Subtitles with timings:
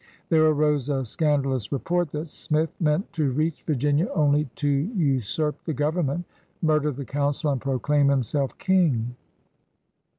[0.29, 5.75] There arose a '^scandalous report that Smith meant to reach Virginia only to usurp the
[5.75, 6.25] Government,
[6.63, 9.15] murder the CouncO, and proclaim himself King.